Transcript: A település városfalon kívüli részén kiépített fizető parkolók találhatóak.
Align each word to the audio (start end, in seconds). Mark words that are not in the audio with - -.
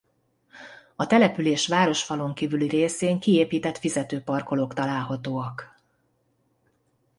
A 0.95 1.07
település 1.07 1.67
városfalon 1.67 2.33
kívüli 2.33 2.67
részén 2.67 3.19
kiépített 3.19 3.77
fizető 3.77 4.21
parkolók 4.21 4.73
találhatóak. 4.73 5.75